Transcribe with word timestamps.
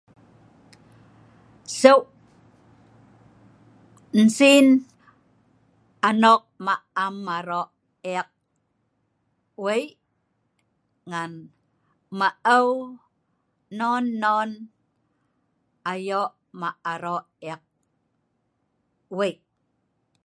Seuk', 1.79 2.09
nsinn 4.23 4.67
anok 6.09 6.43
ma' 6.65 6.85
am 7.03 7.17
aro' 7.37 7.65
e'ek 8.11 8.29
wei', 9.63 9.89
ngan 11.09 11.31
maeu 12.19 12.67
non 13.77 14.03
non 14.21 14.49
ayo 15.91 16.21
ma 16.59 16.69
aro' 16.93 17.19
e'ek 17.49 17.61
wei' 19.17 19.35